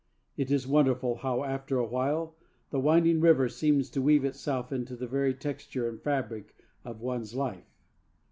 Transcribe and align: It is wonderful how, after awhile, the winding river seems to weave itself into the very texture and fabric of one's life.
It 0.35 0.49
is 0.49 0.65
wonderful 0.65 1.17
how, 1.17 1.43
after 1.43 1.77
awhile, 1.77 2.35
the 2.71 2.79
winding 2.79 3.19
river 3.21 3.47
seems 3.47 3.87
to 3.91 4.01
weave 4.01 4.25
itself 4.25 4.71
into 4.71 4.95
the 4.95 5.05
very 5.05 5.35
texture 5.35 5.87
and 5.87 6.01
fabric 6.01 6.55
of 6.83 7.01
one's 7.01 7.35
life. 7.35 7.69